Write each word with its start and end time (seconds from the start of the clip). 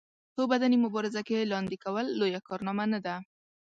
په 0.35 0.41
بدني 0.51 0.77
مبارزه 0.85 1.21
کې 1.27 1.49
لاندې 1.51 1.75
کول 1.83 2.05
لويه 2.19 2.39
کارنامه 2.47 2.85
نه 2.93 2.99
ده. 3.05 3.15